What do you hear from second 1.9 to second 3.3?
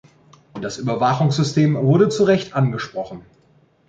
zu Recht angesprochen.